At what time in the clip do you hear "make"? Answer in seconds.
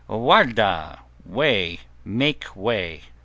2.03-2.55